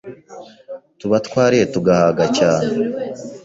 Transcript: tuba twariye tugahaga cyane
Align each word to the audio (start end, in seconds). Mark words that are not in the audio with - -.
tuba 0.99 1.17
twariye 1.27 1.65
tugahaga 1.73 2.23
cyane 2.37 2.71